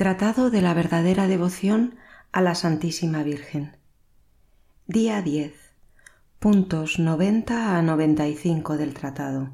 Tratado 0.00 0.48
de 0.48 0.62
la 0.62 0.72
verdadera 0.72 1.28
devoción 1.28 1.96
a 2.32 2.40
la 2.40 2.54
Santísima 2.54 3.22
Virgen. 3.22 3.76
Día 4.86 5.20
10. 5.20 5.52
Puntos 6.38 6.98
90 6.98 7.76
a 7.76 7.82
95 7.82 8.78
del 8.78 8.94
tratado. 8.94 9.50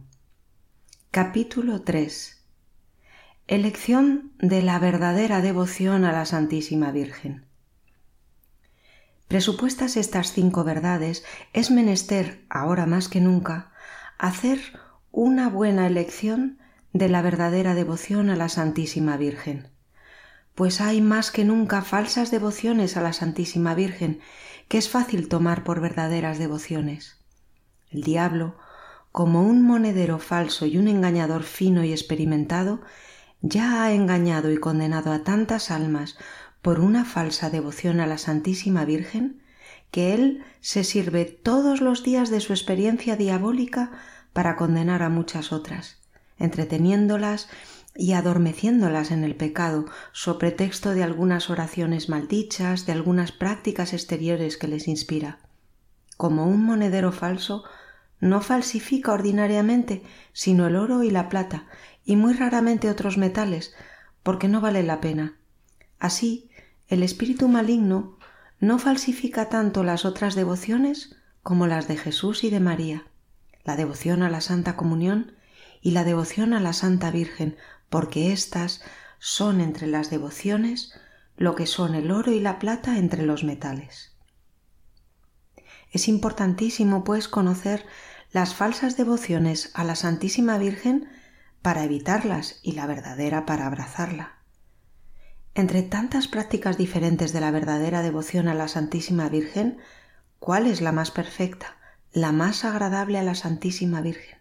Capítulo 1.11 1.83
3. 1.83 2.45
Elección 3.49 4.31
de 4.39 4.63
la 4.63 4.79
verdadera 4.79 5.41
devoción 5.41 6.05
a 6.05 6.13
la 6.13 6.25
Santísima 6.25 6.93
Virgen. 6.93 7.45
Presupuestas 9.27 9.97
estas 9.97 10.31
cinco 10.31 10.63
verdades, 10.63 11.25
es 11.55 11.73
menester, 11.73 12.45
ahora 12.49 12.87
más 12.87 13.09
que 13.09 13.21
nunca, 13.21 13.73
hacer 14.17 14.61
una 15.11 15.49
buena 15.49 15.89
elección 15.89 16.61
de 16.93 17.09
la 17.09 17.21
verdadera 17.21 17.75
devoción 17.75 18.31
a 18.31 18.37
la 18.37 18.49
Santísima 18.49 19.17
Virgen 19.17 19.75
pues 20.57 20.81
hay 20.81 21.01
más 21.03 21.31
que 21.31 21.45
nunca 21.45 21.83
falsas 21.83 22.33
devociones 22.33 22.97
a 22.97 23.03
la 23.03 23.13
Santísima 23.13 23.75
Virgen 23.75 24.21
que 24.69 24.79
es 24.79 24.89
fácil 24.89 25.29
tomar 25.29 25.63
por 25.63 25.81
verdaderas 25.81 26.39
devociones. 26.39 27.19
El 27.91 28.03
diablo, 28.03 28.57
como 29.13 29.43
un 29.43 29.63
monedero 29.63 30.19
falso 30.19 30.67
y 30.67 30.79
un 30.79 30.89
engañador 30.89 31.45
fino 31.45 31.85
y 31.85 31.93
experimentado, 31.93 32.81
ya 33.43 33.85
ha 33.85 33.93
engañado 33.93 34.51
y 34.51 34.57
condenado 34.57 35.13
a 35.13 35.23
tantas 35.23 35.71
almas 35.71 36.17
por 36.63 36.81
una 36.81 37.05
falsa 37.05 37.51
devoción 37.51 38.01
a 38.01 38.07
la 38.07 38.19
Santísima 38.19 38.85
Virgen, 38.85 39.43
que 39.91 40.15
él 40.15 40.43
se 40.61 40.85
sirve 40.85 41.27
todos 41.27 41.83
los 41.83 42.03
días 42.03 42.31
de 42.31 42.41
su 42.41 42.55
experiencia 42.55 43.17
diabólica 43.17 43.93
para 44.33 44.57
condenar 44.57 45.03
a 45.03 45.11
muchas 45.11 45.53
otras, 45.53 46.01
entreteniéndolas 46.39 47.49
y 47.99 48.13
adormeciéndolas 48.13 49.11
en 49.11 49.25
el 49.25 49.35
pecado, 49.35 49.87
so 50.13 50.39
pretexto 50.39 50.91
de 50.91 51.03
algunas 51.03 51.51
oraciones 51.51 52.09
maldichas, 52.09 52.87
de 52.87 52.93
algunas 52.93 53.33
prácticas 53.33 53.93
exteriores 53.93 54.57
que 54.57 54.69
les 54.69 54.89
inspira. 54.89 55.39
Como 56.17 56.47
un 56.47 56.65
monedero 56.65 57.13
falso, 57.13 57.65
no 58.21 58.41
falsifica 58.41 59.13
ordinariamente 59.13 60.03
sino 60.33 60.67
el 60.67 60.77
oro 60.77 61.03
y 61.03 61.11
la 61.11 61.29
plata, 61.29 61.67
y 62.05 62.17
muy 62.17 62.35
raramente 62.35 62.89
otros 62.91 63.19
metales, 63.19 63.75
porque 64.23 64.49
no 64.49 64.61
vale 64.61 64.83
la 64.83 65.01
pena. 65.01 65.37
Así, 65.99 66.51
el 66.89 67.03
espíritu 67.03 67.49
maligno 67.49 68.19
no 68.61 68.79
falsifica 68.79 69.49
tanto 69.49 69.83
las 69.83 70.05
otras 70.05 70.35
devociones 70.35 71.17
como 71.43 71.67
las 71.67 71.89
de 71.89 71.97
Jesús 71.97 72.45
y 72.45 72.51
de 72.51 72.61
María, 72.61 73.07
la 73.65 73.77
devoción 73.77 74.23
a 74.23 74.31
la 74.31 74.41
Santa 74.41 74.77
Comunión 74.77 75.33
y 75.81 75.93
la 75.93 76.05
devoción 76.05 76.55
a 76.55 76.61
la 76.61 76.73
Santa 76.73 77.11
Virgen, 77.11 77.57
porque 77.89 78.33
éstas 78.33 78.83
son 79.19 79.61
entre 79.61 79.87
las 79.87 80.11
devociones 80.11 80.93
lo 81.37 81.55
que 81.55 81.67
son 81.67 81.95
el 81.95 82.11
oro 82.11 82.33
y 82.33 82.41
la 82.41 82.59
plata 82.59 82.99
entre 82.99 83.23
los 83.25 83.45
metales. 83.45 84.17
Es 85.93 86.09
importantísimo, 86.09 87.05
pues, 87.05 87.29
conocer 87.29 87.85
las 88.33 88.55
falsas 88.55 88.97
devociones 88.97 89.71
a 89.75 89.85
la 89.85 89.97
Santísima 89.97 90.59
Virgen 90.59 91.09
para 91.63 91.85
evitarlas 91.85 92.61
y 92.63 92.73
la 92.73 92.87
verdadera 92.87 93.47
para 93.47 93.67
abrazarla. 93.67 94.39
Entre 95.55 95.83
tantas 95.83 96.29
prácticas 96.29 96.77
diferentes 96.77 97.33
de 97.33 97.41
la 97.41 97.51
verdadera 97.51 98.03
devoción 98.03 98.49
a 98.49 98.55
la 98.55 98.69
Santísima 98.69 99.29
Virgen, 99.29 99.79
¿cuál 100.39 100.67
es 100.67 100.81
la 100.81 100.93
más 100.93 101.11
perfecta, 101.11 101.77
la 102.13 102.33
más 102.33 102.65
agradable 102.65 103.19
a 103.19 103.23
la 103.23 103.35
Santísima 103.35 104.01
Virgen? 104.01 104.37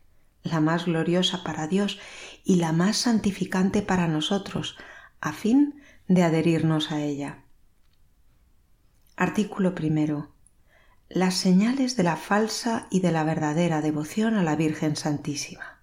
la 0.46 0.60
más 0.62 0.86
gloriosa 0.86 1.44
para 1.44 1.68
Dios 1.68 2.00
y 2.46 2.58
la 2.58 2.72
más 2.72 2.98
santificante 2.98 3.82
para 3.82 4.08
nosotros, 4.08 4.78
a 5.20 5.34
fin 5.34 5.82
de 6.08 6.24
adherirnos 6.24 6.92
a 6.92 7.02
ella. 7.02 7.44
Artículo 9.18 9.74
primero. 9.76 10.32
Las 11.10 11.36
señales 11.36 11.98
de 11.98 12.04
la 12.04 12.16
falsa 12.16 12.88
y 12.92 13.00
de 13.00 13.12
la 13.12 13.24
verdadera 13.24 13.82
devoción 13.82 14.36
a 14.36 14.44
la 14.44 14.56
Virgen 14.56 14.96
Santísima. 14.96 15.80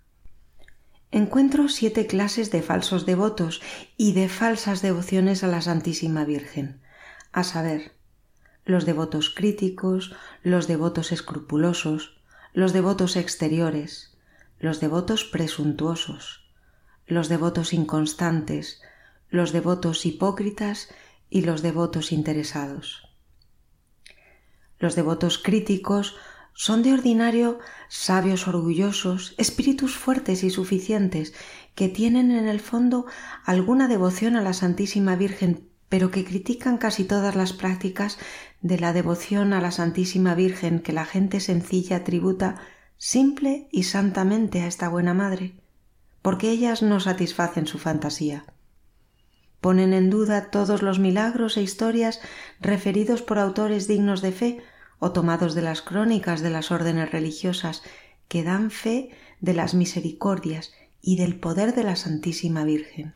Encuentro 1.10 1.68
siete 1.68 2.06
clases 2.06 2.50
de 2.50 2.62
falsos 2.62 3.04
devotos 3.04 3.60
y 3.96 4.12
de 4.12 4.28
falsas 4.28 4.80
devociones 4.80 5.44
a 5.44 5.48
la 5.48 5.60
Santísima 5.60 6.24
Virgen, 6.24 6.80
a 7.32 7.44
saber, 7.44 7.92
los 8.64 8.86
devotos 8.86 9.30
críticos, 9.30 10.14
los 10.42 10.68
devotos 10.68 11.10
escrupulosos, 11.10 12.22
los 12.52 12.72
devotos 12.72 13.16
exteriores, 13.16 14.16
los 14.58 14.80
devotos 14.80 15.24
presuntuosos, 15.24 16.41
los 17.06 17.28
devotos 17.28 17.72
inconstantes, 17.72 18.80
los 19.28 19.52
devotos 19.52 20.06
hipócritas 20.06 20.88
y 21.30 21.42
los 21.42 21.62
devotos 21.62 22.12
interesados. 22.12 23.08
Los 24.78 24.94
devotos 24.96 25.38
críticos 25.38 26.16
son 26.54 26.82
de 26.82 26.92
ordinario 26.92 27.58
sabios 27.88 28.46
orgullosos, 28.46 29.34
espíritus 29.38 29.96
fuertes 29.96 30.44
y 30.44 30.50
suficientes, 30.50 31.34
que 31.74 31.88
tienen 31.88 32.30
en 32.30 32.46
el 32.48 32.60
fondo 32.60 33.06
alguna 33.44 33.88
devoción 33.88 34.36
a 34.36 34.42
la 34.42 34.52
Santísima 34.52 35.16
Virgen, 35.16 35.68
pero 35.88 36.10
que 36.10 36.24
critican 36.24 36.78
casi 36.78 37.04
todas 37.04 37.34
las 37.34 37.52
prácticas 37.52 38.18
de 38.60 38.78
la 38.78 38.92
devoción 38.92 39.52
a 39.52 39.60
la 39.60 39.70
Santísima 39.70 40.34
Virgen 40.34 40.80
que 40.80 40.92
la 40.92 41.04
gente 41.04 41.40
sencilla 41.40 42.04
tributa 42.04 42.60
simple 42.96 43.68
y 43.72 43.84
santamente 43.84 44.60
a 44.60 44.66
esta 44.66 44.88
buena 44.88 45.14
madre, 45.14 45.54
porque 46.22 46.50
ellas 46.50 46.82
no 46.82 47.00
satisfacen 47.00 47.66
su 47.66 47.78
fantasía. 47.78 48.46
Ponen 49.60 49.92
en 49.92 50.10
duda 50.10 50.50
todos 50.50 50.82
los 50.82 50.98
milagros 50.98 51.56
e 51.56 51.62
historias 51.62 52.20
referidos 52.60 53.22
por 53.22 53.38
autores 53.38 53.86
dignos 53.86 54.22
de 54.22 54.32
fe 54.32 54.64
o 54.98 55.12
tomados 55.12 55.54
de 55.54 55.62
las 55.62 55.82
crónicas 55.82 56.40
de 56.40 56.50
las 56.50 56.70
órdenes 56.70 57.10
religiosas 57.10 57.82
que 58.28 58.42
dan 58.42 58.70
fe 58.70 59.10
de 59.40 59.54
las 59.54 59.74
misericordias 59.74 60.72
y 61.00 61.16
del 61.16 61.38
poder 61.38 61.74
de 61.74 61.84
la 61.84 61.96
Santísima 61.96 62.64
Virgen. 62.64 63.14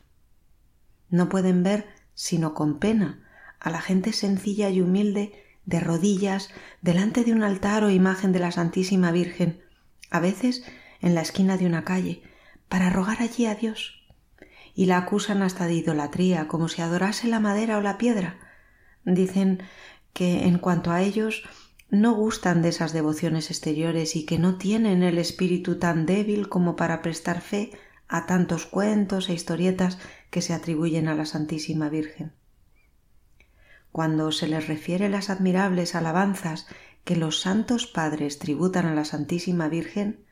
No 1.09 1.29
pueden 1.29 1.63
ver, 1.63 1.87
sino 2.13 2.53
con 2.53 2.79
pena, 2.79 3.23
a 3.59 3.69
la 3.69 3.81
gente 3.81 4.11
sencilla 4.13 4.69
y 4.69 4.81
humilde 4.81 5.33
de 5.65 5.79
rodillas 5.79 6.49
delante 6.81 7.23
de 7.23 7.33
un 7.33 7.43
altar 7.43 7.83
o 7.83 7.89
imagen 7.89 8.31
de 8.31 8.39
la 8.39 8.51
Santísima 8.51 9.11
Virgen, 9.11 9.61
a 10.09 10.19
veces 10.19 10.63
en 11.01 11.15
la 11.15 11.21
esquina 11.21 11.57
de 11.57 11.65
una 11.65 11.83
calle, 11.83 12.21
para 12.69 12.89
rogar 12.89 13.21
allí 13.21 13.45
a 13.45 13.55
Dios, 13.55 14.05
y 14.73 14.85
la 14.85 14.97
acusan 14.97 15.41
hasta 15.41 15.67
de 15.67 15.73
idolatría, 15.73 16.47
como 16.47 16.67
si 16.67 16.81
adorase 16.81 17.27
la 17.27 17.39
madera 17.39 17.77
o 17.77 17.81
la 17.81 17.97
piedra. 17.97 18.37
Dicen 19.05 19.63
que 20.13 20.45
en 20.45 20.57
cuanto 20.57 20.91
a 20.91 21.01
ellos 21.01 21.43
no 21.89 22.13
gustan 22.13 22.61
de 22.61 22.69
esas 22.69 22.91
devociones 22.91 23.49
exteriores 23.49 24.15
y 24.15 24.25
que 24.25 24.37
no 24.37 24.57
tienen 24.57 25.03
el 25.03 25.17
espíritu 25.17 25.79
tan 25.79 26.05
débil 26.05 26.49
como 26.49 26.75
para 26.75 27.01
prestar 27.01 27.41
fe 27.41 27.71
a 28.07 28.25
tantos 28.25 28.65
cuentos 28.65 29.29
e 29.29 29.33
historietas 29.33 29.97
que 30.29 30.41
se 30.41 30.53
atribuyen 30.53 31.07
a 31.07 31.15
la 31.15 31.25
Santísima 31.25 31.89
Virgen. 31.89 32.33
Cuando 33.91 34.31
se 34.31 34.47
les 34.47 34.67
refiere 34.67 35.09
las 35.09 35.29
admirables 35.29 35.95
alabanzas 35.95 36.67
que 37.03 37.15
los 37.15 37.39
santos 37.39 37.87
padres 37.87 38.37
tributan 38.37 38.85
a 38.85 38.93
la 38.93 39.05
Santísima 39.05 39.69
Virgen, 39.69 40.25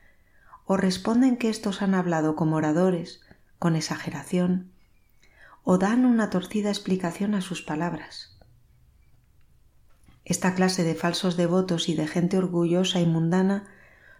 o 0.66 0.76
responden 0.76 1.36
que 1.36 1.48
éstos 1.48 1.80
han 1.80 1.94
hablado 1.94 2.36
como 2.36 2.56
oradores, 2.56 3.20
con 3.58 3.76
exageración, 3.76 4.72
o 5.62 5.78
dan 5.78 6.04
una 6.04 6.28
torcida 6.28 6.70
explicación 6.70 7.34
a 7.34 7.40
sus 7.40 7.62
palabras. 7.62 8.36
Esta 10.24 10.54
clase 10.54 10.82
de 10.82 10.96
falsos 10.96 11.36
devotos 11.36 11.88
y 11.88 11.94
de 11.94 12.08
gente 12.08 12.36
orgullosa 12.36 13.00
y 13.00 13.06
mundana 13.06 13.64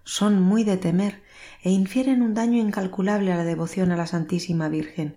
son 0.04 0.40
muy 0.40 0.62
de 0.62 0.76
temer 0.76 1.22
e 1.62 1.70
infieren 1.70 2.22
un 2.22 2.32
daño 2.32 2.58
incalculable 2.58 3.32
a 3.32 3.36
la 3.36 3.44
devoción 3.44 3.90
a 3.90 3.96
la 3.96 4.06
Santísima 4.06 4.68
Virgen 4.68 5.16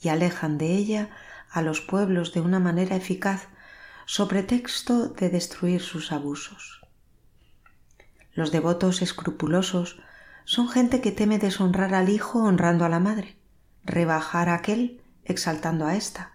y 0.00 0.08
alejan 0.08 0.56
de 0.56 0.74
ella 0.74 1.10
a 1.50 1.60
los 1.60 1.82
pueblos 1.82 2.32
de 2.32 2.40
una 2.40 2.58
manera 2.58 2.96
eficaz 2.96 3.48
so 4.06 4.26
pretexto 4.26 5.08
de 5.08 5.28
destruir 5.28 5.82
sus 5.82 6.12
abusos. 6.12 6.80
Los 8.32 8.50
devotos 8.50 9.02
escrupulosos 9.02 10.00
son 10.44 10.68
gente 10.68 11.00
que 11.00 11.12
teme 11.12 11.38
deshonrar 11.38 11.94
al 11.94 12.08
hijo 12.08 12.42
honrando 12.42 12.84
a 12.84 12.88
la 12.88 13.00
madre, 13.00 13.36
rebajar 13.84 14.48
a 14.48 14.54
aquel 14.54 15.00
exaltando 15.24 15.86
a 15.86 15.96
ésta. 15.96 16.32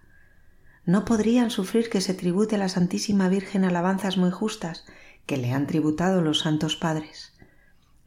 No 0.86 1.04
podrían 1.04 1.51
sufrir 1.51 1.89
que 1.89 2.01
se 2.01 2.13
tribute 2.13 2.56
a 2.56 2.59
la 2.59 2.69
Santísima 2.69 3.27
Virgen 3.27 3.65
alabanzas 3.65 4.18
muy 4.18 4.31
justas 4.31 4.86
que 5.25 5.38
le 5.38 5.51
han 5.51 5.68
tributado 5.68 6.21
los 6.21 6.39
santos 6.39 6.77
padres. 6.77 7.33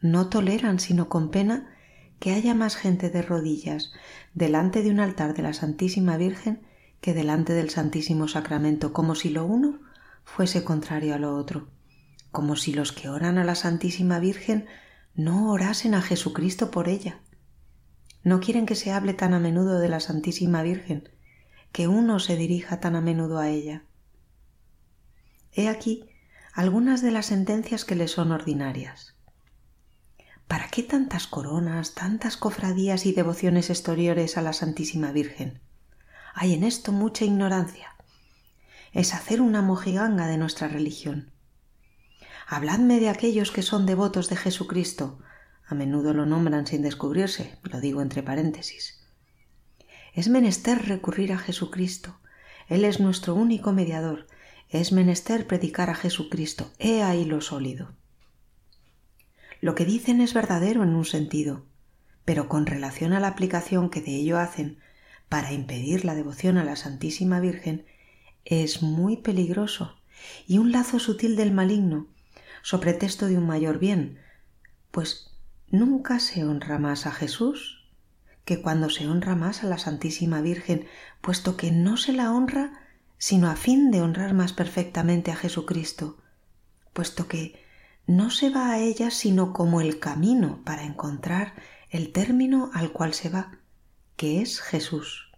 No 0.01 0.29
toleran, 0.29 0.81
sino 0.81 1.09
con 1.11 1.31
pena, 1.31 1.69
que 2.19 2.33
haya 2.33 2.55
más 2.55 2.77
gente 2.77 3.11
de 3.11 3.23
rodillas 3.23 3.93
delante 4.35 4.83
de 4.83 4.91
un 4.91 5.01
altar 5.01 5.35
de 5.35 5.43
la 5.43 5.53
Santísima 5.53 6.17
Virgen 6.17 6.63
que 7.01 7.15
delante 7.15 7.53
del 7.53 7.71
Santísimo 7.71 8.29
Sacramento, 8.29 8.93
como 8.93 9.15
si 9.15 9.31
lo 9.31 9.45
uno 9.45 9.81
fuese 10.25 10.65
contrario 10.65 11.15
a 11.15 11.19
lo 11.19 11.37
otro, 11.37 11.69
como 12.31 12.57
si 12.57 12.73
los 12.73 12.93
que 12.93 13.09
oran 13.09 13.39
a 13.39 13.45
la 13.45 13.55
Santísima 13.55 14.19
Virgen 14.19 14.67
no 15.15 15.51
orasen 15.51 15.95
a 15.95 16.03
Jesucristo 16.03 16.71
por 16.71 16.89
ella. 16.89 17.21
No 18.23 18.41
quieren 18.41 18.67
que 18.67 18.75
se 18.75 18.93
hable 18.93 19.15
tan 19.15 19.35
a 19.35 19.41
menudo 19.41 19.79
de 19.79 19.89
la 19.89 20.01
Santísima 20.01 20.63
Virgen, 20.63 21.09
que 21.73 21.89
uno 21.89 22.19
se 22.19 22.37
dirija 22.37 22.81
tan 22.81 22.97
a 22.97 23.01
menudo 23.01 23.39
a 23.39 23.49
ella. 23.49 23.85
He 25.53 25.69
aquí 25.69 26.09
algunas 26.53 27.03
de 27.03 27.11
las 27.11 27.27
sentencias 27.27 27.85
que 27.85 27.97
le 27.97 28.09
son 28.09 28.33
ordinarias. 28.33 29.15
¿Para 30.47 30.69
qué 30.69 30.83
tantas 30.83 31.27
coronas, 31.27 31.95
tantas 31.95 32.37
cofradías 32.37 33.07
y 33.07 33.13
devociones 33.13 33.71
exteriores 33.71 34.37
a 34.37 34.43
la 34.43 34.53
Santísima 34.53 35.13
Virgen? 35.13 35.61
Hay 36.35 36.55
en 36.55 36.65
esto 36.65 36.93
mucha 36.93 37.25
ignorancia. 37.25 37.95
Es 38.93 39.15
hacer 39.15 39.41
una 39.41 39.63
mojiganga 39.63 40.27
de 40.27 40.39
nuestra 40.39 40.67
religión. 40.67 41.31
Habladme 42.53 42.99
de 42.99 43.09
aquellos 43.09 43.53
que 43.53 43.63
son 43.63 43.87
devotos 43.87 44.29
de 44.29 44.35
Jesucristo. 44.35 45.21
A 45.69 45.77
menudo 45.77 46.15
lo 46.15 46.27
nombran 46.27 46.67
sin 46.67 46.83
descubrirse, 46.83 47.61
lo 47.63 47.81
digo 47.81 48.03
entre 48.03 48.25
paréntesis. 48.25 49.07
Es 50.15 50.27
menester 50.29 50.89
recurrir 50.89 51.33
a 51.33 51.39
Jesucristo. 51.39 52.19
Él 52.67 52.85
es 52.85 52.99
nuestro 52.99 53.37
único 53.37 53.71
mediador. 53.71 54.27
Es 54.69 54.91
menester 54.91 55.47
predicar 55.47 55.91
a 55.91 55.95
Jesucristo. 55.95 56.73
He 56.81 57.05
ahí 57.05 57.25
lo 57.25 57.41
sólido. 57.41 57.95
Lo 59.61 59.77
que 59.77 59.85
dicen 59.85 60.21
es 60.21 60.35
verdadero 60.35 60.83
en 60.83 60.97
un 60.97 61.05
sentido, 61.05 61.67
pero 62.25 62.49
con 62.49 62.67
relación 62.67 63.13
a 63.13 63.21
la 63.21 63.29
aplicación 63.29 63.91
que 63.91 64.01
de 64.01 64.17
ello 64.17 64.41
hacen 64.41 64.81
para 65.29 65.53
impedir 65.53 66.05
la 66.05 66.17
devoción 66.17 66.59
a 66.59 66.65
la 66.65 66.75
Santísima 66.75 67.39
Virgen, 67.39 67.87
es 68.45 68.83
muy 68.83 69.19
peligroso 69.19 70.01
y 70.49 70.59
un 70.59 70.73
lazo 70.73 70.99
sutil 70.99 71.37
del 71.37 71.53
maligno, 71.53 72.09
so 72.63 72.81
pretexto 72.81 73.27
de 73.27 73.39
un 73.39 73.47
mayor 73.47 73.79
bien, 73.79 74.19
pues 74.91 75.31
nunca 75.69 76.19
se 76.21 76.45
honra 76.45 76.79
más 76.79 77.07
a 77.07 77.13
Jesús 77.13 77.81
que 78.45 78.61
cuando 78.61 78.91
se 78.91 79.07
honra 79.07 79.37
más 79.37 79.63
a 79.63 79.67
la 79.67 79.79
Santísima 79.79 80.41
Virgen, 80.41 80.87
puesto 81.21 81.57
que 81.57 81.71
no 81.71 81.97
se 81.97 82.13
la 82.13 82.33
honra 82.33 82.73
sino 83.19 83.51
a 83.51 83.57
fin 83.57 83.91
de 83.91 84.01
honrar 84.01 84.35
más 84.35 84.53
perfectamente 84.53 85.31
a 85.31 85.37
Jesucristo, 85.37 86.19
puesto 86.93 87.29
que 87.29 87.63
no 88.07 88.31
se 88.31 88.51
va 88.51 88.71
a 88.71 88.79
ella 88.79 89.11
sino 89.11 89.53
como 89.53 89.81
el 89.81 89.99
camino 90.01 90.63
para 90.65 90.85
encontrar 90.85 91.55
el 91.91 92.13
término 92.13 92.71
al 92.73 92.93
cual 92.93 93.15
se 93.15 93.29
va, 93.29 93.59
que 94.17 94.41
es 94.41 94.61
Jesús. 94.61 95.31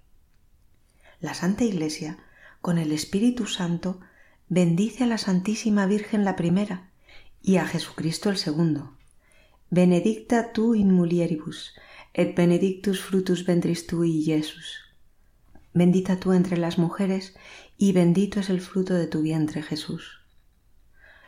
La 1.21 1.35
Santa 1.35 1.65
Iglesia, 1.65 2.19
con 2.61 2.79
el 2.79 2.93
Espíritu 2.93 3.47
Santo, 3.47 4.01
bendice 4.49 5.05
a 5.05 5.07
la 5.07 5.19
Santísima 5.19 5.87
Virgen 5.87 6.25
la 6.25 6.37
primera 6.37 6.92
y 7.43 7.57
a 7.57 7.67
Jesucristo 7.67 8.31
el 8.31 8.37
segundo. 8.37 8.97
Benedicta 9.71 10.53
tu 10.53 10.75
in 10.75 10.93
mulieribus, 10.93 11.75
et 12.15 12.37
benedictus 12.37 13.01
frutus 13.01 13.45
ventris 13.45 13.87
tui, 13.87 14.23
Jesús. 14.23 14.81
Bendita 15.75 16.21
tú 16.21 16.33
entre 16.33 16.57
las 16.57 16.79
mujeres, 16.79 17.35
y 17.79 17.93
bendito 17.93 18.41
es 18.41 18.51
el 18.51 18.61
fruto 18.61 18.95
de 18.95 19.07
tu 19.07 19.23
vientre, 19.23 19.63
Jesús 19.63 20.23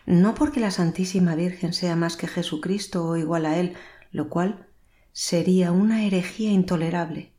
no 0.07 0.35
porque 0.35 0.61
la 0.61 0.71
Santísima 0.71 1.35
Virgen 1.35 1.73
sea 1.73 1.97
más 1.97 2.17
que 2.17 2.29
Jesucristo 2.29 3.05
o 3.07 3.17
igual 3.17 3.47
a 3.47 3.59
Él, 3.59 3.75
lo 4.13 4.29
cual 4.29 4.67
sería 5.13 5.73
una 5.73 6.05
herejía 6.05 6.51
intolerable, 6.51 7.33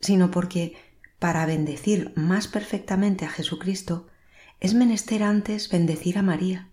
sino 0.00 0.30
porque 0.30 0.76
para 1.18 1.46
bendecir 1.46 2.12
más 2.16 2.48
perfectamente 2.48 3.24
a 3.24 3.30
Jesucristo 3.30 4.08
es 4.60 4.74
menester 4.74 5.22
antes 5.22 5.68
bendecir 5.68 6.18
a 6.18 6.22
María. 6.22 6.67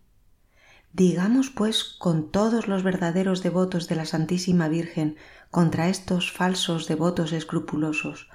Digamos 0.96 1.50
pues 1.50 1.84
con 1.84 2.32
todos 2.32 2.70
los 2.70 2.82
verdaderos 2.82 3.44
devotos 3.44 3.90
de 3.90 3.96
la 3.96 4.06
Santísima 4.06 4.70
Virgen 4.70 5.18
contra 5.52 5.90
estos 5.90 6.32
falsos 6.32 6.88
devotos 6.88 7.34
escrupulosos, 7.34 8.30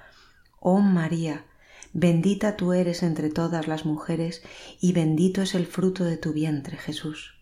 Oh 0.59 0.79
María, 0.79 1.47
Bendita 1.91 2.57
tú 2.57 2.73
eres 2.73 3.01
entre 3.01 3.31
todas 3.31 3.67
las 3.67 3.83
mujeres 3.83 4.43
y 4.79 4.93
bendito 4.93 5.41
es 5.41 5.55
el 5.55 5.65
fruto 5.65 6.03
de 6.03 6.17
tu 6.17 6.33
vientre, 6.33 6.77
Jesús. 6.77 7.33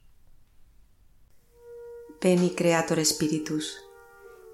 Ven 2.22 2.42
y 2.46 2.52
Creator 2.52 3.06
Spiritus. 3.06 3.78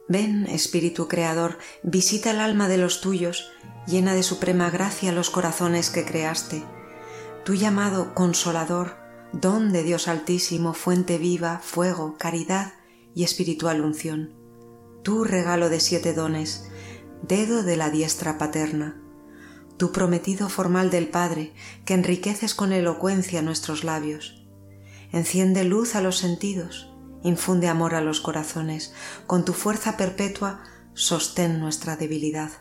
Ven, 0.09 0.47
Espíritu 0.47 1.07
Creador, 1.07 1.59
visita 1.83 2.31
el 2.31 2.39
alma 2.39 2.67
de 2.67 2.77
los 2.77 3.01
tuyos, 3.01 3.51
llena 3.85 4.15
de 4.15 4.23
suprema 4.23 4.71
gracia 4.71 5.11
los 5.11 5.29
corazones 5.29 5.91
que 5.91 6.05
creaste. 6.05 6.63
Tú 7.43 7.53
llamado 7.53 8.15
Consolador, 8.15 9.04
don 9.33 9.71
de 9.71 9.83
Dios 9.83 10.07
Altísimo, 10.07 10.73
fuente 10.73 11.17
viva, 11.17 11.59
fuego, 11.63 12.17
caridad 12.17 12.73
y 13.13 13.23
espiritual 13.23 13.81
unción. 13.81 14.33
Tú 15.03 15.23
regalo 15.23 15.69
de 15.69 15.79
siete 15.79 16.13
dones, 16.13 16.69
dedo 17.21 17.63
de 17.63 17.77
la 17.77 17.89
diestra 17.89 18.37
paterna 18.37 19.01
tu 19.77 19.91
prometido 19.91 20.49
formal 20.49 20.89
del 20.89 21.09
Padre, 21.09 21.53
que 21.85 21.93
enriqueces 21.93 22.55
con 22.55 22.71
elocuencia 22.71 23.41
nuestros 23.41 23.83
labios. 23.83 24.45
Enciende 25.11 25.63
luz 25.63 25.95
a 25.95 26.01
los 26.01 26.17
sentidos, 26.17 26.93
infunde 27.23 27.67
amor 27.67 27.95
a 27.95 28.01
los 28.01 28.21
corazones, 28.21 28.93
con 29.27 29.43
tu 29.43 29.53
fuerza 29.53 29.97
perpetua 29.97 30.63
sostén 30.93 31.59
nuestra 31.59 31.97
debilidad. 31.97 32.51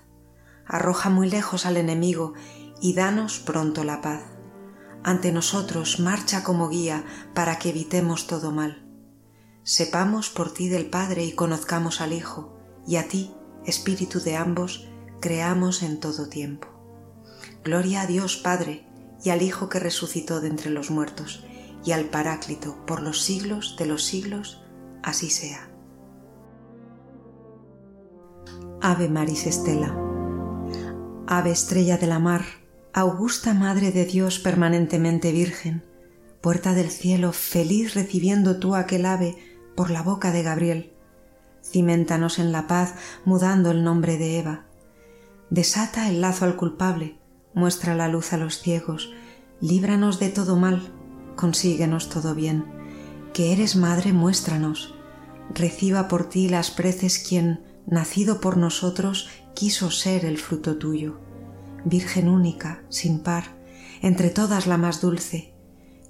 Arroja 0.67 1.11
muy 1.11 1.31
lejos 1.31 1.67
al 1.67 1.77
enemigo 1.77 2.35
y 2.81 2.95
danos 2.95 3.39
pronto 3.39 3.85
la 3.85 4.01
paz. 4.01 4.23
Ante 5.05 5.33
nosotros 5.33 6.01
marcha 6.01 6.43
como 6.43 6.71
guía 6.71 7.05
para 7.35 7.59
que 7.59 7.69
evitemos 7.69 8.27
todo 8.27 8.53
mal. 8.53 8.83
Sepamos 9.63 10.31
por 10.31 10.53
ti 10.53 10.69
del 10.69 10.87
Padre 10.87 11.25
y 11.25 11.33
conozcamos 11.33 12.01
al 12.01 12.15
Hijo, 12.15 12.57
y 12.87 12.97
a 12.97 13.07
ti, 13.07 13.31
Espíritu 13.67 14.21
de 14.21 14.37
ambos, 14.37 14.89
creamos 15.21 15.83
en 15.83 16.01
todo 16.01 16.29
tiempo. 16.29 16.69
Gloria 17.63 18.03
a 18.03 18.07
Dios 18.07 18.39
Padre, 18.39 18.87
y 19.23 19.29
al 19.29 19.43
Hijo 19.43 19.69
que 19.69 19.79
resucitó 19.79 20.41
de 20.41 20.49
entre 20.49 20.71
los 20.71 20.91
muertos, 20.91 21.45
y 21.85 21.93
al 21.93 22.07
Paráclito 22.07 22.85
por 22.87 23.03
los 23.03 23.21
siglos 23.21 23.77
de 23.79 23.87
los 23.87 24.05
siglos, 24.05 24.63
así 25.03 25.29
sea. 25.29 25.71
Ave 28.81 29.11
Maris 29.11 29.47
Estela. 29.47 29.95
Ave 31.27 31.51
estrella 31.51 31.99
de 31.99 32.07
la 32.07 32.19
mar, 32.19 32.45
augusta 32.97 33.55
Madre 33.55 33.91
de 33.91 34.05
Dios 34.05 34.39
permanentemente 34.39 35.33
Virgen, 35.33 35.83
puerta 36.41 36.75
del 36.75 36.91
cielo, 36.91 37.33
feliz 37.33 37.95
recibiendo 37.95 38.61
tú 38.61 38.77
aquel 38.77 39.05
ave 39.05 39.37
por 39.75 39.91
la 39.91 40.01
boca 40.01 40.31
de 40.31 40.45
Gabriel. 40.45 40.93
Cimentanos 41.61 42.39
en 42.39 42.53
la 42.53 42.69
paz, 42.69 42.95
mudando 43.25 43.73
el 43.73 43.83
nombre 43.83 44.17
de 44.17 44.39
Eva. 44.39 44.67
Desata 45.51 46.09
el 46.09 46.21
lazo 46.21 46.45
al 46.45 46.55
culpable, 46.55 47.19
muestra 47.53 47.97
la 47.97 48.07
luz 48.07 48.33
a 48.33 48.37
los 48.37 48.61
ciegos, 48.61 49.13
líbranos 49.61 50.21
de 50.21 50.29
todo 50.29 50.55
mal, 50.55 50.93
consíguenos 51.35 52.09
todo 52.09 52.37
bien. 52.37 52.65
Que 53.33 53.53
eres 53.53 53.75
madre, 53.75 54.13
muéstranos. 54.13 54.95
Reciba 55.53 56.07
por 56.07 56.29
ti 56.29 56.49
las 56.49 56.71
preces 56.71 57.19
quien, 57.19 57.65
nacido 57.89 58.41
por 58.41 58.57
nosotros, 58.57 59.29
quiso 59.53 59.91
ser 59.91 60.25
el 60.25 60.39
fruto 60.39 60.79
tuyo. 60.79 61.19
Virgen 61.85 62.29
única, 62.29 62.83
sin 62.89 63.21
par, 63.21 63.45
entre 64.03 64.31
todas 64.31 64.67
la 64.67 64.77
más 64.77 65.01
dulce, 65.01 65.55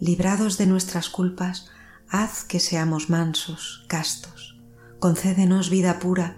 librados 0.00 0.58
de 0.58 0.66
nuestras 0.66 1.08
culpas, 1.08 1.70
haz 2.08 2.44
que 2.44 2.60
seamos 2.60 3.10
mansos, 3.10 3.84
castos. 3.88 4.60
Concédenos 5.00 5.70
vida 5.70 5.98
pura, 5.98 6.36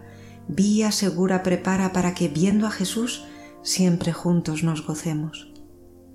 vía 0.49 0.93
segura 0.93 1.43
prepara 1.43 1.93
para 1.93 2.15
que, 2.15 2.29
viendo 2.29 2.67
a 2.67 2.71
Jesús, 2.71 3.25
siempre 3.63 4.13
juntos 4.13 4.63
nos 4.63 4.87
gocemos. 4.87 5.53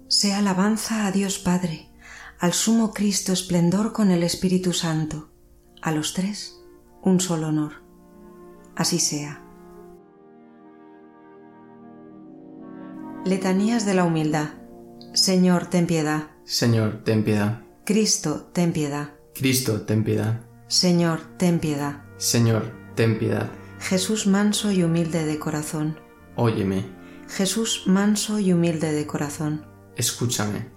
Sea 0.08 0.40
alabanza 0.40 1.06
a 1.06 1.12
Dios 1.12 1.40
Padre, 1.40 1.90
al 2.40 2.54
Sumo 2.54 2.94
Cristo 2.94 3.34
esplendor 3.34 3.94
con 3.94 4.10
el 4.12 4.24
Espíritu 4.24 4.74
Santo, 4.74 5.32
a 5.82 5.92
los 5.92 6.13
tres 6.13 6.58
un 7.04 7.20
solo 7.20 7.48
honor. 7.48 7.84
Así 8.75 9.00
sea. 9.00 9.44
Letanías 13.25 13.86
de 13.86 13.94
la 13.94 14.04
Humildad. 14.04 14.50
Señor, 15.13 15.68
ten 15.68 15.86
piedad. 15.86 16.32
Señor, 16.44 17.04
ten 17.04 17.24
piedad. 17.24 17.62
Cristo, 17.86 18.50
ten 18.51 18.74
piedad. 18.74 19.12
Cristo, 19.36 19.84
ten 19.84 20.04
piedad. 20.04 20.42
Señor, 20.68 21.20
ten 21.38 21.60
piedad. 21.60 22.01
Señor, 22.18 22.74
ten 22.96 23.20
piedad. 23.20 23.51
Jesús 23.80 24.25
manso 24.25 24.72
y 24.72 24.82
humilde 24.82 25.24
de 25.25 25.38
corazón. 25.38 26.00
Óyeme. 26.36 26.84
Jesús 27.30 27.84
manso 27.86 28.40
y 28.40 28.54
humilde 28.54 28.92
de 28.92 29.06
corazón. 29.06 29.68
Escúchame. 29.96 30.70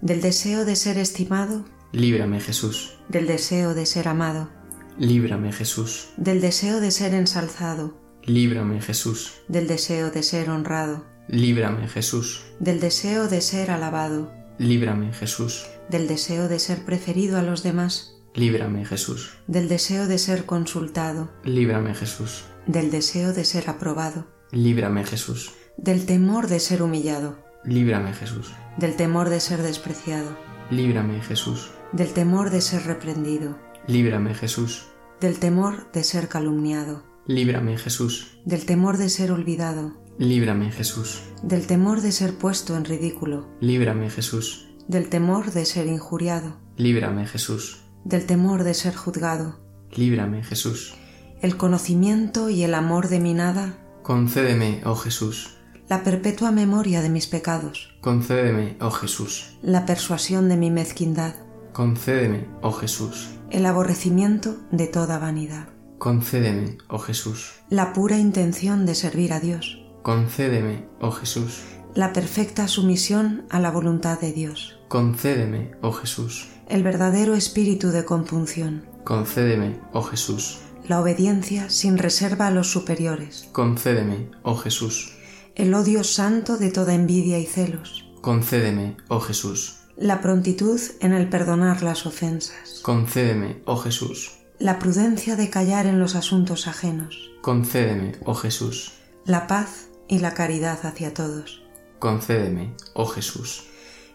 Del 0.00 0.22
deseo 0.22 0.64
de 0.64 0.76
ser 0.76 0.96
estimado. 0.96 1.66
Líbrame, 1.92 2.40
Jesús. 2.40 2.96
Del 3.10 3.26
deseo 3.26 3.74
de 3.74 3.84
ser 3.84 4.08
amado. 4.08 4.48
Líbrame, 4.96 5.52
Jesús. 5.52 6.08
Del 6.16 6.40
deseo 6.40 6.80
de 6.80 6.90
ser 6.90 7.12
ensalzado. 7.12 8.00
Líbrame, 8.24 8.80
Jesús. 8.80 9.42
Del 9.48 9.66
deseo 9.66 10.10
de 10.10 10.22
ser 10.22 10.48
honrado. 10.48 11.09
Líbrame, 11.30 11.88
Jesús. 11.88 12.44
Del 12.58 12.80
deseo 12.80 13.28
de 13.28 13.40
ser 13.40 13.70
alabado. 13.70 14.30
Líbrame, 14.58 15.12
Jesús. 15.12 15.66
Del 15.88 16.06
deseo 16.06 16.48
de 16.48 16.58
ser 16.58 16.84
preferido 16.84 17.38
a 17.38 17.42
los 17.42 17.62
demás. 17.62 18.16
Líbrame, 18.34 18.84
Jesús. 18.84 19.30
Del 19.46 19.68
deseo 19.68 20.06
de 20.06 20.18
ser 20.18 20.44
consultado. 20.44 21.30
Líbrame, 21.44 21.94
Jesús. 21.94 22.44
Del 22.66 22.90
deseo 22.90 23.32
de 23.32 23.44
ser 23.44 23.70
aprobado. 23.70 24.26
Líbrame, 24.52 25.04
Jesús 25.04 25.52
del 25.82 26.04
temor 26.04 26.46
de 26.48 26.60
ser 26.60 26.82
humillado, 26.82 27.38
Líbrame, 27.64 28.12
Jesús. 28.12 28.52
del 28.76 28.96
temor 28.96 29.30
de 29.30 29.40
ser 29.40 29.62
despreciado, 29.62 30.36
Líbrame, 30.70 31.20
Jesús. 31.22 31.70
del 31.92 32.12
temor 32.12 32.50
de 32.50 32.60
ser 32.60 32.84
reprendido, 32.84 33.58
Líbrame, 33.86 34.34
Jesús. 34.34 34.86
del 35.20 35.38
temor 35.38 35.90
de 35.92 36.04
ser 36.04 36.28
calumniado, 36.28 37.02
Líbrame, 37.26 37.78
Jesús. 37.78 38.38
del 38.44 38.66
temor 38.66 38.98
de 38.98 39.08
ser 39.08 39.32
olvidado, 39.32 39.99
Líbrame, 40.24 40.70
Jesús. 40.70 41.22
del 41.42 41.66
temor 41.66 42.02
de 42.02 42.12
ser 42.12 42.34
puesto 42.34 42.76
en 42.76 42.84
ridículo, 42.84 43.48
Líbrame, 43.62 44.10
Jesús. 44.10 44.68
del 44.86 45.08
temor 45.08 45.50
de 45.52 45.64
ser 45.64 45.86
injuriado, 45.86 46.58
Líbrame, 46.76 47.26
Jesús. 47.26 47.80
del 48.04 48.26
temor 48.26 48.62
de 48.62 48.74
ser 48.74 48.94
juzgado, 48.94 49.58
Líbrame, 49.96 50.44
Jesús. 50.44 50.94
el 51.40 51.56
conocimiento 51.56 52.50
y 52.50 52.64
el 52.64 52.74
amor 52.74 53.08
de 53.08 53.18
mi 53.18 53.32
nada, 53.32 53.78
Concédeme, 54.02 54.82
oh 54.84 54.94
Jesús. 54.94 55.56
la 55.88 56.02
perpetua 56.04 56.50
memoria 56.50 57.00
de 57.00 57.08
mis 57.08 57.26
pecados, 57.26 57.96
Concédeme, 58.02 58.76
oh 58.82 58.90
Jesús. 58.90 59.56
la 59.62 59.86
persuasión 59.86 60.50
de 60.50 60.58
mi 60.58 60.70
mezquindad, 60.70 61.34
Concédeme, 61.72 62.46
oh 62.60 62.72
Jesús. 62.72 63.30
el 63.48 63.64
aborrecimiento 63.64 64.58
de 64.70 64.86
toda 64.86 65.18
vanidad, 65.18 65.70
Concédeme, 65.96 66.76
oh 66.90 66.98
Jesús. 66.98 67.54
la 67.70 67.94
pura 67.94 68.18
intención 68.18 68.84
de 68.84 68.94
servir 68.94 69.32
a 69.32 69.40
Dios, 69.40 69.78
Concédeme, 70.02 70.86
oh 71.00 71.10
Jesús. 71.10 71.60
la 71.94 72.12
perfecta 72.12 72.68
sumisión 72.68 73.44
a 73.50 73.60
la 73.60 73.70
voluntad 73.70 74.18
de 74.20 74.32
Dios, 74.32 74.78
Concédeme, 74.88 75.72
oh 75.82 75.92
Jesús. 75.92 76.48
el 76.68 76.82
verdadero 76.82 77.34
espíritu 77.34 77.88
de 77.90 78.04
compunción, 78.04 78.84
Concédeme, 79.04 79.78
oh 79.92 80.02
Jesús. 80.02 80.58
la 80.88 81.00
obediencia 81.00 81.68
sin 81.68 81.98
reserva 81.98 82.46
a 82.46 82.50
los 82.50 82.70
superiores, 82.70 83.48
Concédeme, 83.52 84.30
oh 84.42 84.56
Jesús. 84.56 85.12
el 85.54 85.74
odio 85.74 86.02
santo 86.04 86.56
de 86.56 86.70
toda 86.70 86.94
envidia 86.94 87.38
y 87.38 87.46
celos, 87.46 88.06
Concédeme, 88.22 88.96
oh 89.08 89.20
Jesús. 89.20 89.80
la 89.96 90.20
prontitud 90.22 90.80
en 91.00 91.12
el 91.12 91.28
perdonar 91.28 91.82
las 91.82 92.06
ofensas, 92.06 92.80
Concédeme, 92.82 93.60
oh 93.66 93.76
Jesús. 93.76 94.38
la 94.58 94.78
prudencia 94.78 95.36
de 95.36 95.50
callar 95.50 95.84
en 95.86 95.98
los 96.00 96.14
asuntos 96.14 96.66
ajenos, 96.68 97.30
Concédeme, 97.42 98.12
oh 98.24 98.34
Jesús. 98.34 98.92
la 99.26 99.46
paz 99.46 99.88
y 100.10 100.18
la 100.18 100.34
caridad 100.34 100.78
hacia 100.84 101.14
todos, 101.14 101.62
Concédeme, 102.00 102.74
oh 102.94 103.06
Jesús. 103.06 103.64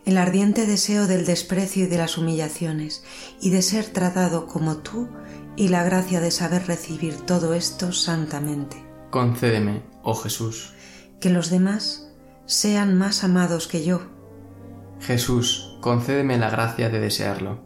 el 0.05 0.17
ardiente 0.17 0.67
deseo 0.67 1.07
del 1.07 1.25
desprecio 1.25 1.85
y 1.85 1.87
de 1.87 1.97
las 1.97 2.17
humillaciones, 2.19 3.03
y 3.41 3.49
de 3.49 3.61
ser 3.63 3.85
tratado 3.87 4.45
como 4.45 4.77
tú, 4.77 5.07
y 5.55 5.69
la 5.69 5.83
gracia 5.83 6.19
de 6.19 6.29
saber 6.31 6.67
recibir 6.67 7.15
todo 7.21 7.53
esto 7.55 7.91
santamente. 7.91 8.83
Concédeme, 9.09 9.81
oh 10.03 10.13
Jesús. 10.15 10.73
Que 11.21 11.29
los 11.29 11.49
demás 11.49 12.11
sean 12.45 12.97
más 12.97 13.23
amados 13.23 13.67
que 13.67 13.83
yo, 13.83 14.01
Jesús, 14.99 15.77
concédeme 15.81 16.37
la 16.37 16.49
gracia 16.49 16.89
de 16.89 16.99
desearlo. 16.99 17.63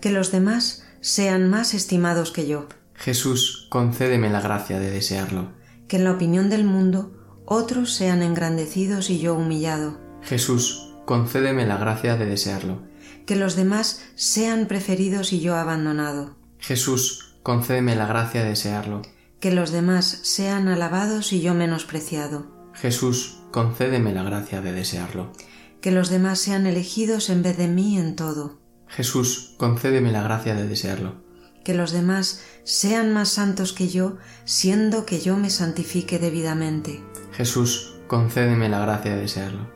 que 0.00 0.10
los 0.10 0.30
demás 0.32 0.84
sean 1.00 1.48
más 1.50 1.74
estimados 1.74 2.30
que 2.32 2.46
yo, 2.46 2.66
Jesús, 2.94 3.66
concédeme 3.70 4.30
la 4.30 4.40
gracia 4.40 4.78
de 4.80 4.90
desearlo. 4.90 5.52
que 5.88 5.96
en 5.98 6.04
la 6.04 6.12
opinión 6.12 6.48
del 6.50 6.64
mundo 6.64 7.15
otros 7.46 7.94
sean 7.94 8.22
engrandecidos 8.22 9.08
y 9.10 9.18
yo 9.18 9.34
humillado, 9.34 9.98
Jesús, 10.22 10.94
concédeme 11.04 11.66
la 11.66 11.76
gracia 11.78 12.16
de 12.16 12.26
desearlo. 12.26 12.82
que 13.26 13.36
los 13.36 13.56
demás 13.56 14.02
sean 14.14 14.66
preferidos 14.66 15.32
y 15.32 15.40
yo 15.40 15.56
abandonado, 15.56 16.36
Jesús, 16.58 17.36
concédeme 17.42 17.96
la 17.96 18.06
gracia 18.06 18.42
de 18.42 18.50
desearlo. 18.50 19.02
que 19.40 19.52
los 19.52 19.70
demás 19.70 20.06
sean 20.22 20.68
alabados 20.68 21.32
y 21.32 21.40
yo 21.40 21.54
menospreciado, 21.54 22.46
Jesús, 22.74 23.38
concédeme 23.52 24.12
la 24.12 24.22
gracia 24.22 24.60
de 24.60 24.72
desearlo. 24.72 25.32
que 25.80 25.90
los 25.92 26.08
demás 26.10 26.38
sean 26.40 26.66
elegidos 26.66 27.30
en 27.30 27.42
vez 27.42 27.56
de 27.56 27.68
mí 27.68 27.98
en 27.98 28.16
todo, 28.16 28.58
Jesús, 28.88 29.54
concédeme 29.58 30.12
la 30.12 30.22
gracia 30.22 30.54
de 30.54 30.66
desearlo. 30.68 31.25
Que 31.66 31.74
los 31.74 31.90
demás 31.90 32.42
sean 32.62 33.12
más 33.12 33.28
santos 33.30 33.72
que 33.72 33.88
yo, 33.88 34.18
siendo 34.44 35.04
que 35.04 35.18
yo 35.18 35.36
me 35.36 35.50
santifique 35.50 36.20
debidamente. 36.20 37.02
Jesús, 37.32 37.96
concédeme 38.06 38.68
la 38.68 38.78
gracia 38.78 39.16
de 39.16 39.22
desearlo. 39.22 39.68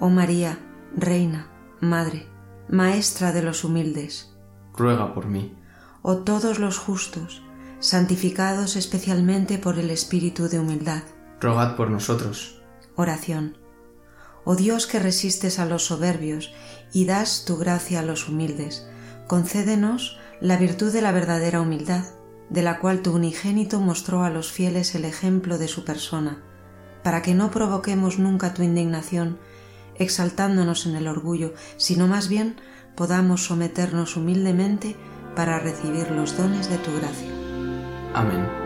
Oh 0.00 0.08
María, 0.08 0.58
Reina, 0.96 1.50
Madre, 1.82 2.26
Maestra 2.70 3.32
de 3.32 3.42
los 3.42 3.64
humildes, 3.64 4.34
Ruega 4.74 5.12
por 5.12 5.26
mí. 5.26 5.54
oh 6.00 6.20
todos 6.24 6.58
los 6.58 6.78
justos, 6.78 7.42
santificados 7.80 8.74
especialmente 8.76 9.58
por 9.58 9.78
el 9.78 9.90
Espíritu 9.90 10.48
de 10.48 10.58
humildad. 10.58 11.02
Rogad 11.38 11.76
por 11.76 11.90
nosotros. 11.90 12.62
Oración. 12.94 13.58
Oh 14.46 14.56
Dios 14.56 14.86
que 14.86 15.00
resistes 15.00 15.58
a 15.58 15.66
los 15.66 15.84
soberbios 15.84 16.54
y 16.94 17.04
das 17.04 17.44
tu 17.44 17.58
gracia 17.58 18.00
a 18.00 18.02
los 18.02 18.26
humildes, 18.26 18.88
concédenos 19.26 20.18
la 20.40 20.56
virtud 20.56 20.92
de 20.92 21.02
la 21.02 21.12
verdadera 21.12 21.60
humildad, 21.60 22.04
de 22.50 22.62
la 22.62 22.78
cual 22.78 23.02
tu 23.02 23.14
unigénito 23.14 23.80
mostró 23.80 24.22
a 24.22 24.30
los 24.30 24.52
fieles 24.52 24.94
el 24.94 25.04
ejemplo 25.04 25.58
de 25.58 25.68
su 25.68 25.84
persona, 25.84 26.42
para 27.02 27.22
que 27.22 27.34
no 27.34 27.50
provoquemos 27.50 28.18
nunca 28.18 28.54
tu 28.54 28.62
indignación, 28.62 29.38
exaltándonos 29.98 30.86
en 30.86 30.96
el 30.96 31.08
orgullo, 31.08 31.54
sino 31.76 32.06
más 32.06 32.28
bien 32.28 32.56
podamos 32.94 33.44
someternos 33.44 34.16
humildemente 34.16 34.96
para 35.34 35.58
recibir 35.58 36.10
los 36.10 36.36
dones 36.36 36.68
de 36.70 36.78
tu 36.78 36.92
gracia. 36.96 37.30
Amén. 38.14 38.65